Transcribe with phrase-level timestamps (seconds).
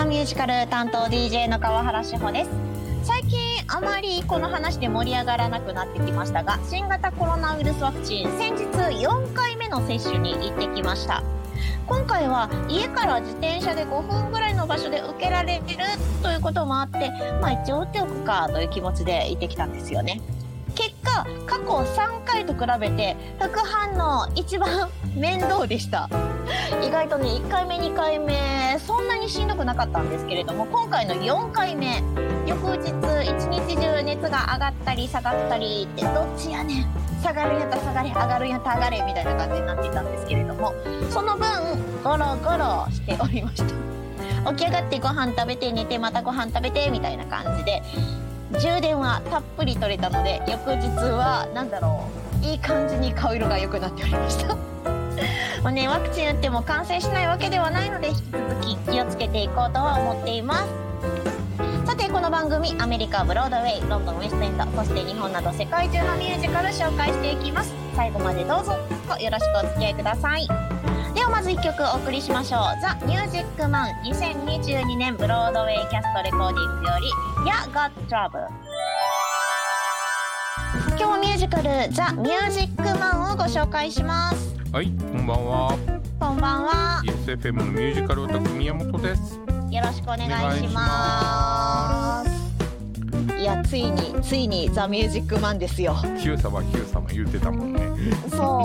[0.00, 2.50] はミュージカル担当 DJ の川原志保です。
[3.02, 11.22] 最近あまりこの話で盛り上がらなくなってきましたが新型コロナウイルスワクチン先日4回目の接種に行ってきました。
[11.86, 15.64] 今回は家から自転車で5分ぐらいの場所で受けられる
[16.22, 17.10] ということもあって
[17.42, 20.22] まあ一応打っておくかという気持ちで行ってきたんですよね。
[20.76, 26.08] 結果過去3回と比べて副反応一番面倒でした。
[26.82, 32.02] 意外とね1回目2回目そんなにしんどくなかったんですけれども今回の4回目
[32.46, 32.90] 翌日
[33.24, 36.86] 一日中熱が上がったり下がったりってどっちやねん
[37.22, 40.74] 下がるんやったら下がれ上がるんやったら上がれみたいな感じになっていたんですけれども
[41.10, 41.48] その分
[42.02, 44.00] ゴロゴロしておりました。
[44.52, 47.82] 起き上がってご飯食べて寝てまたご飯食べてみたいな感じで
[48.58, 52.04] 充電はたっぷり取れたので翌日は何だろ
[52.42, 54.89] ういい感じに顔色が良くなっておりました。
[55.62, 60.90] まあねワクチン打っても感染しないわけではないので引き続き気をつけていこうとは思っています。
[61.86, 67.74] さてこの番組アメリカブロードウェイロンドンウェストエンドそして日本など世界中のミュージカル紹介していきます。
[67.96, 68.72] 最後までどうぞ
[69.18, 70.46] よろしくお付き合いください。
[71.14, 77.08] ではまず1曲お送りしましょう「ザ・ミュージックマン2022年ブロードウェイキャストレコーディングより
[77.46, 78.46] 「や Got Trouble」
[80.96, 84.49] 今日もミュージカル「ザ・ミュージックマン」をご紹介します。
[84.72, 85.78] はい、こんばんは。
[86.20, 89.40] こんばんは ESFM のミュージカルオタク宮本です。
[89.68, 97.80] よろしくお願いしますいやついについに「ザ・ミュージックマン」ですよヒュー様、ヒュー様言うてたもんね。
[98.30, 98.64] そうも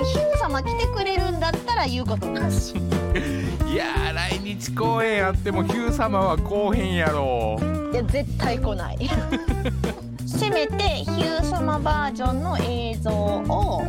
[0.00, 2.72] うヒュー様来てくれるんだったら言うことなし
[3.70, 7.58] いやー、来日公演あってもヒュー様は来おへんやろ。
[7.92, 8.98] いや絶対来ない
[10.26, 13.82] せめてヒュー様バージョンの映像を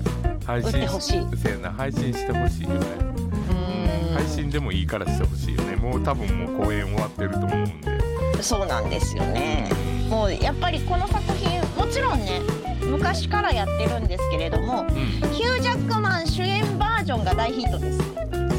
[0.48, 2.88] 配売ってほしいせやな、配信してほしいよね。
[4.14, 5.76] う配信でもいいからしてほしいよね。
[5.76, 7.92] もう多分もう公演終わってると思うんで。
[8.40, 9.70] んそうなんですよね
[10.10, 12.42] もうやっぱりこの作品もちろんね
[12.82, 14.88] 昔からやってるんですけれどもうん、
[15.32, 18.00] ヒュージャックマン主演バージョンが大ヒットです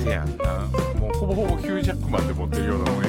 [0.04, 0.68] せやんな。
[1.00, 3.04] もうほぼほぼヒュージャックマンで持ってるようなもん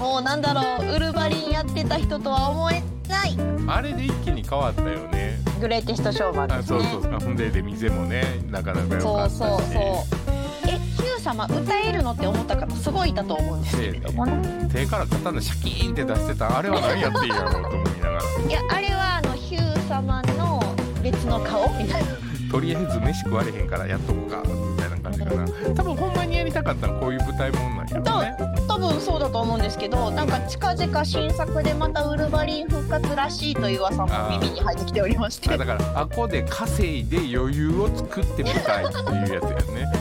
[0.00, 3.36] もうなんだろうウルヴァリンやってた人とは思えない
[3.68, 5.19] あれで一気に変わったよね。
[5.60, 6.78] グレイテストショーマンですね。
[6.80, 7.20] あそうそう。
[7.20, 9.38] ほんで、で、店もね、なかなか良かそうったし。
[9.38, 10.30] そうそう
[10.66, 14.26] えヒュー様歌えるのって思った方すごいいたと思うんですけれども。
[14.26, 18.22] ね手から刀シャキーンって出してたあれは何やっていいやろうと思いながら。
[18.48, 20.62] いやあれはあのヒュー様の
[21.02, 22.08] 別の顔みたいな。
[22.50, 25.46] とりあえず飯食われへんからやっとこうかみたいな感じかな。
[25.74, 28.36] 多分ほんまにやりたかったのはこういう舞台もんなんやろね。
[28.38, 28.59] 多
[28.90, 35.50] 分そうだと思うんですけどなんか近々新作でまたウルヴァリン復活らしいという噂も耳に入ってきておりまして。
[35.50, 39.92] あだからあこで稼いで余裕を作ってみたいっていうやつやね。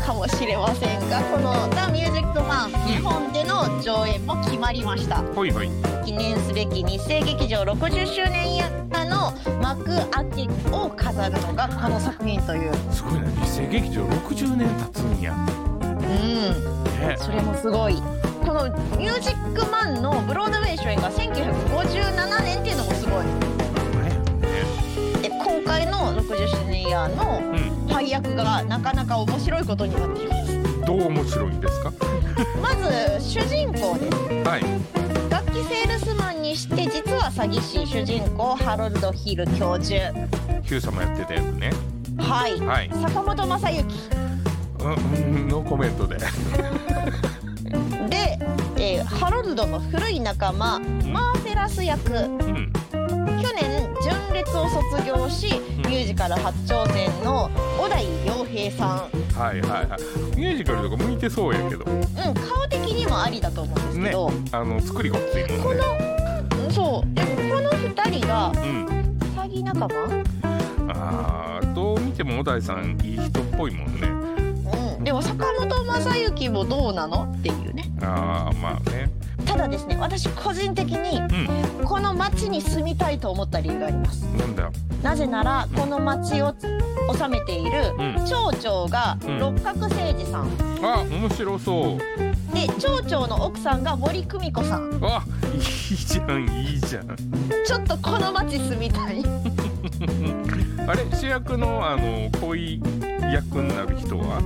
[0.04, 5.22] かもしれませんがこの「ザ・ミュージックマン」日本での上演も決まりました。
[5.34, 5.70] ほいほい。
[6.04, 8.70] 記念すべき日生劇場60周年や
[9.10, 12.72] の幕開けを飾るのがこの作品という。
[12.90, 15.34] すごいな日生劇場60年経つんや。
[15.82, 17.16] うんね。
[17.18, 18.02] それもすごい。
[18.44, 18.64] この
[18.98, 23.24] 「ミュージックマン」のブロードウェイ主演が1957年っていうのもすごい。
[23.24, 23.30] ね。
[25.22, 27.70] で今回の60周年イヤーのうん。
[27.90, 30.62] 配役がなかなか面白いことになっています。
[30.86, 31.92] どう面白いんですか？
[32.62, 32.68] ま
[33.18, 34.16] ず主人公です。
[34.48, 34.62] はい。
[35.28, 39.96] 楽器セールスマンにして実は詐欺師主人公ハロルド・ヒル教授。
[40.62, 41.72] ヒュー様やってたやつね。
[42.16, 42.58] はい。
[42.60, 42.90] はい。
[43.02, 43.84] 坂本正幸
[44.82, 46.16] うんうんノーコメントで。
[48.08, 48.38] で、
[48.76, 50.78] えーハロルドの古い仲間
[51.12, 52.12] マーフェラス役。
[52.12, 52.72] うん
[53.42, 58.88] 去年純烈を卒業しミュージカル初挑戦の小田井良平さん。
[59.38, 60.36] はいはいはい。
[60.36, 61.84] ミュージカルとか向いてそうやけど。
[61.84, 62.00] うん
[62.34, 65.82] 顔的にもありだと思うんですけねど、あの作りごっついもこんね。
[65.82, 67.14] のうんそう。
[67.14, 68.86] でもこの2人がうん。
[69.36, 69.94] 詐欺仲間？
[70.92, 74.06] あーどう見ても小田井さんいい人っぽいもんね。
[74.06, 74.19] うん
[75.10, 77.90] でも坂本正幸もどうなのっていうね。
[78.00, 79.10] ああまあね。
[79.44, 81.18] ただですね私個人的に
[81.80, 81.84] うん。
[81.84, 84.22] この町に住みたいと思った理由があります。
[84.36, 84.70] なんだ？
[85.02, 88.24] なぜならこの町を治めているうん。
[88.24, 89.38] 町長がうん。
[89.40, 90.48] 六角誠治さん。
[90.80, 91.98] あ面白そう。
[92.54, 95.00] で町長の奥さんが森久美子さん。
[95.02, 97.16] あいいじゃんいいじゃん。
[97.66, 99.24] ちょっとこの町住みたい。
[100.86, 102.80] あれ主役のあの恋
[103.32, 104.40] 役になる人は？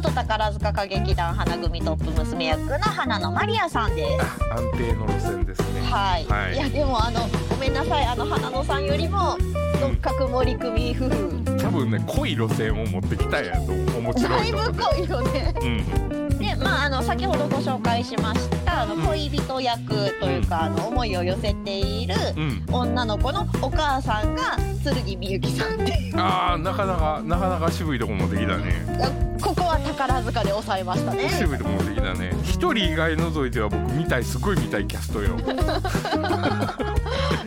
[0.00, 4.24] は元宝塚歌劇団花組トップ娘役の花野マリアさんです。
[4.50, 5.80] あ安定の路線ですね。
[5.82, 6.54] はい、はい。
[6.54, 8.06] い、やでもあのごめんなさい。
[8.06, 9.36] あの花野さんよりも
[9.80, 14.00] 六角森久美夫婦多分ね濃い路線を持ってきたんやと思う。
[14.00, 15.54] 面白だいぶ濃いよね。
[15.60, 16.08] うん。
[16.08, 16.19] で
[16.62, 19.02] まああの先ほどご紹介しましたあのうん。
[19.02, 22.64] 恋人役というか、あの思いを寄せているうん。
[22.70, 26.14] 女の子のお母さんが剣みゆきさんっていう。
[26.16, 29.30] あーなかなかなかなか渋いとこ持ってきたね。
[29.42, 31.28] ここは宝塚で抑えましたね。
[31.30, 32.32] 渋いとこ持ってきたね。
[32.44, 35.36] 一人以外除いては僕見たいすごい見たいキャストよ。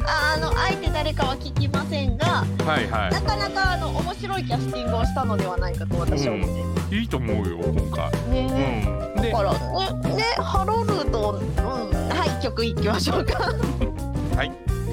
[0.06, 8.12] ああのあえて誰かは聞きませんがはいはなかなかあの面白いキャスティングをしたのではないかと私は思っています、いいいと思うよ今回。
[8.30, 13.40] ねうんからねねハロルド、うん、はい曲いきましょうか。
[14.36, 14.52] はい。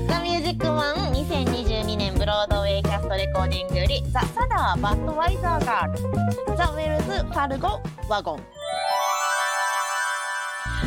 [0.08, 6.56] ザ・ミュージックマン2022年ブロードウェイキャストレコーディングより The Sadder But Wiser Girl。
[6.56, 8.40] The Wells Fargo Wagon。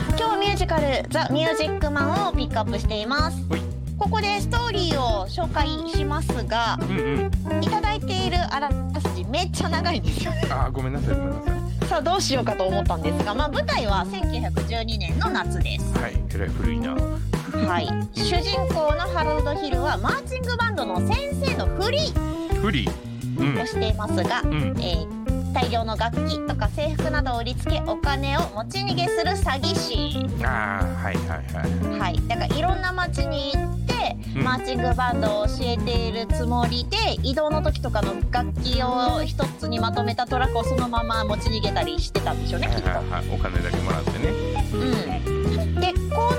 [0.09, 3.37] 今日はミュージカルザ・ミュージックマンをピックアップしています。
[3.49, 3.61] ほい。
[3.97, 7.63] ここでストーリーを紹介しますがうんうん。
[7.63, 10.31] いただいているあらすじめっちゃ長いんですよ。
[10.31, 11.62] ねあーごめんなさいごめんなさい
[11.93, 15.93] さあどうしようかと思ったんですが、まあ、舞台は1912年の夏です。
[15.99, 16.95] はいえらい古いな。
[16.95, 22.91] はい、主人公のハロルド・ヒルはマーチングバンドの先生のフリーフリー。
[23.37, 23.61] うん。
[23.61, 24.75] をしていますが、うん。
[24.79, 25.22] えー
[25.53, 30.43] 大量の楽器とか制服などを売りつけお金を持ち逃げする詐欺師。
[30.43, 31.99] ああはいはいはい。
[31.99, 32.27] はい。
[32.27, 34.43] だからいろんな町に行って、うん。
[34.43, 42.89] マーチングバンドを教えているつもりで移動の時とかの楽器を一つにまとめたトラックをそのまま持ち逃げたりしてたんでしょうねきっと。
[42.89, 43.09] はいはい。
[43.11, 44.29] はいお金だけもらってね。
[44.73, 46.29] うん、で今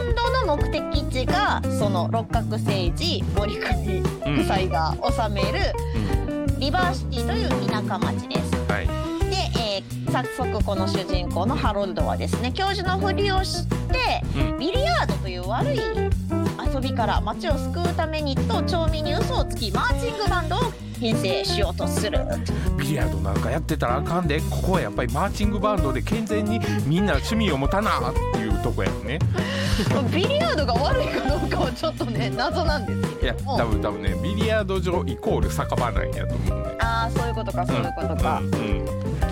[0.43, 4.01] 度の目的地がその六角誠治森国う
[4.31, 5.73] ん夫妻が治める
[6.27, 6.59] うん。
[6.59, 8.55] リバーシティという田舎町です。
[8.69, 9.04] はい
[10.15, 14.59] 早速この主人公のハロルドはですね教授のふりをしてうん。
[14.61, 15.81] ビリヤードという悪い
[16.73, 20.61] 遊びから町を救うためにと町民に嘘をつきマーチングバンドを
[21.01, 22.21] 編成しようとする。
[22.79, 29.19] ビリヤードなんかやってたらあかんでここはやっぱりマーチングバンドで健全にみんな趣味を持たなっていうとこやね。
[30.15, 33.59] ビリヤードが悪いかどうかはちょっとね謎なんですいやけれども。
[33.59, 36.75] 多分多分ねビリヤード場イコール酒場なんやと思うね。
[36.81, 38.85] ああそういうことかそういうことか、うん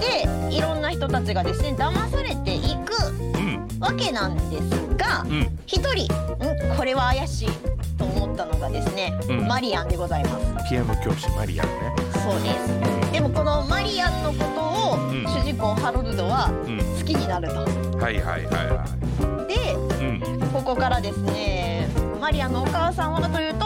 [0.03, 2.93] でいろんな人たちがですね騙されていく
[3.37, 3.67] うん。
[3.81, 5.33] わけなんですがうん。
[5.33, 6.77] うん一人ん？
[6.77, 7.49] これは怪しい
[7.97, 9.47] と思ったのがですね、うん。
[9.47, 10.31] マリアンでございま
[10.63, 10.69] す。
[10.69, 11.95] ピアノ教師マリアンね。
[12.13, 12.51] そうで
[13.07, 13.13] す。
[13.13, 14.61] でもこのマリアンのこと
[14.93, 15.23] を、ん。
[15.25, 16.79] 主人公ハロルドはうん。
[16.79, 17.55] 好きになると。
[17.99, 18.69] はいはいはいはでい。
[19.03, 19.12] うん
[20.65, 21.89] ここからですね
[22.21, 23.59] マリアンのお母さんはというと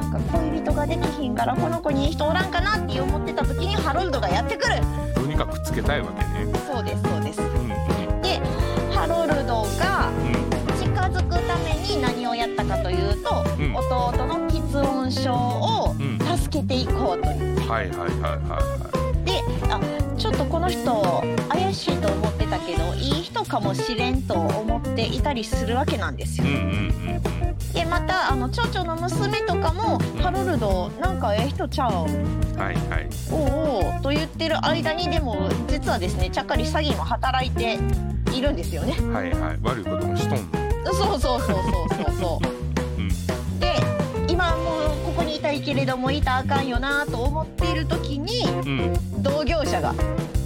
[0.00, 4.76] なんか恋人ができひんからこの子にいい人おらんかなって思ってた時にハロルドがやってくる。
[5.14, 6.46] とにかくつけたいわけね。
[6.66, 7.40] そうですそうです。
[7.42, 8.22] うんうん。
[8.22, 8.40] で
[8.90, 10.78] ハロルドがうん。
[10.80, 13.76] 近づくために何をやったかというと、うん。
[13.76, 16.18] 弟の喫音症をうん。
[16.38, 17.68] 助けていこうという。
[17.68, 18.10] はいはいはいはい
[18.48, 19.80] はであ
[20.16, 26.46] ちょっとこの人怪しいと思ってたけどいい人かもしれんと思っていたりするわけなんですよ。
[27.74, 32.06] でまたあの町長の娘とかも「ハロルドなんかええ人ちゃう？
[32.06, 33.08] うんはいはい。
[33.30, 37.78] おうおう」と言ってる間にでも実はですねちゃっかり詐欺も働いて
[38.32, 38.92] いるんですよね。
[39.12, 39.58] はいはい。
[39.62, 40.92] 悪いこともしとんの。
[40.92, 41.56] そうそうそうそう
[42.06, 43.00] そうそう。
[43.00, 43.08] うん。
[43.58, 43.74] で
[44.28, 49.22] 今もうここにいたいけれどもいたらあかんよなと思っている時にうん。
[49.22, 49.88] 同業者が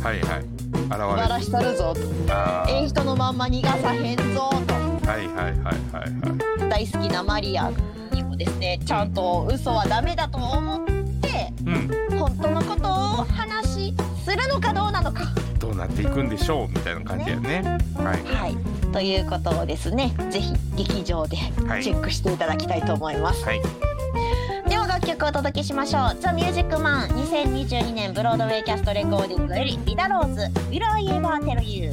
[0.02, 0.57] はいはい「バ
[0.88, 1.94] 現れラしたるぞ」
[2.26, 2.32] と。
[2.32, 4.74] あ「ええ人のまんま逃がさへんぞ」と。
[4.74, 6.70] あはいはいはいはいはい。
[6.70, 7.70] 大好きなマリア
[8.12, 10.84] にもですねちゃんと嘘はダメだと思っ
[11.20, 12.18] てうん。
[12.18, 12.92] 本当のことを
[13.24, 15.24] 話しするのかどうなのか。
[15.58, 17.78] どうなっていくんでしょうみたいな感じやね。
[17.96, 18.34] はい。
[18.34, 18.56] はい、
[18.92, 21.84] ということをですねぜひ劇場ではい。
[21.84, 23.44] チェックしていただきたいと思います。
[23.44, 23.60] はい。
[23.60, 23.74] では
[24.88, 30.40] 楽曲をお届けしましょう「ザ・ミュージックマン2022年ブロードウェイキャストレコーディングよりリダ・ローズ
[30.72, 31.90] 「Will I Ever Tell You」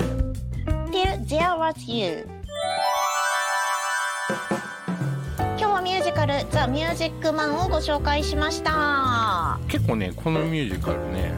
[0.91, 2.25] 「Till There Was You」
[5.37, 9.59] 今日はミュージカル「ザ・ミュージックマン」をご紹介しました。
[9.67, 11.33] 結構ねこのミュージカルね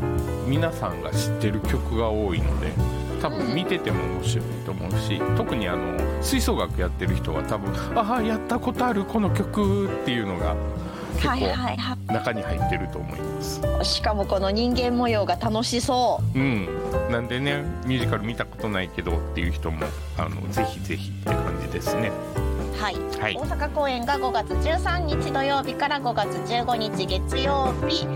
[0.46, 2.72] 皆さんが知ってる曲が多いので
[3.20, 10.56] 多分見てても面白いと思うし特にあの吹奏楽やってる人は多分ああやったことあるこの曲っていうのが
[11.18, 11.78] 結はい構はい。
[11.78, 13.62] は中に入ってると思います。
[13.82, 16.40] いしかもこの人間模様が楽しそう。
[16.40, 16.68] うん、
[17.12, 19.86] なんでねミュージカル見たことないけどっていう人も
[20.18, 22.12] あのぜひぜひって感じですね。
[22.80, 22.96] はい。
[23.20, 23.36] はい。
[23.36, 28.08] 大阪公演が5月13日土曜日から5月15日月曜日。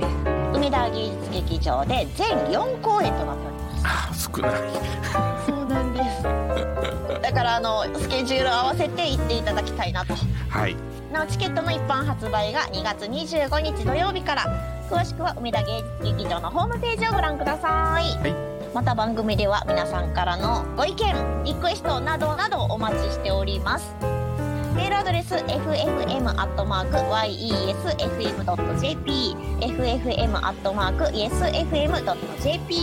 [0.53, 3.83] 梅田芸術劇場で全4公演となっております。
[3.85, 4.61] あー少ない。
[5.47, 7.21] そうなんです。
[7.21, 10.13] だからあのスケジュール合わせて行っていただきたいなと。
[10.49, 10.75] はい
[11.11, 14.81] なおチケットの一般発売が2月25日土曜日から。
[14.91, 18.51] 詳しくは梅田芸術劇場のホームページをご覧ください、はい。
[18.73, 24.20] また番組では皆さんからのご意見リクエストなどなどお待ちしております
[24.81, 26.25] メールアドレス ffm.yesfm.jp
[29.61, 30.07] ffm.yesfm.jp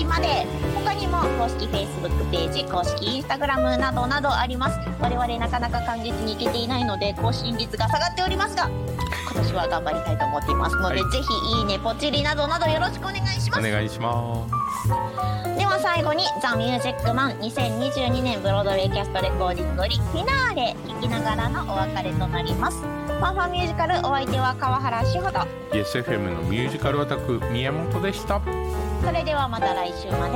[0.05, 0.47] まで。
[0.76, 4.78] 他にも公式 Facebook ページ公式 Instagram などなどあります。
[5.00, 11.11] 我々なかなか感激に行けていないので更新率が下がっておりますが今年は頑張りたいと思っていますので、はい。
[11.11, 11.25] ぜひ
[11.59, 13.61] いいねポチリなどなどよろしくお願いします。
[13.61, 15.38] お願いします
[15.88, 22.76] 最後に「ザ・ミュージックマン2022年ブロードウェイキャストレコーディングよりフィナーレ聴きながらのお別れとなります。
[22.83, 25.38] ファンファンミュージカルお相手は川原志穂と。
[25.73, 28.38] YesFM のミュージカルオタク宮本でした。
[29.02, 30.33] それではまた来週まで。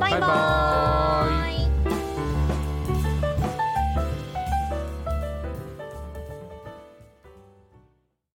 [0.00, 0.20] バイババイ。
[0.20, 1.59] バーイーイ